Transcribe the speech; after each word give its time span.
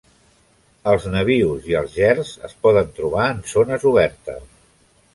Els 0.93 1.05
nabius 1.15 1.69
i 1.73 1.77
els 1.81 1.93
gerds 1.99 2.33
es 2.51 2.57
poden 2.65 2.93
trobar 2.99 3.31
en 3.37 3.47
zones 3.55 3.89
obertes. 3.95 4.47